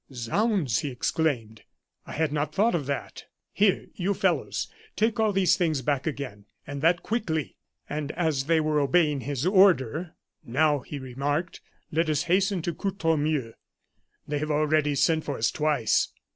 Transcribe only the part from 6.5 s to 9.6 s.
and that quickly!" And as they were obeying his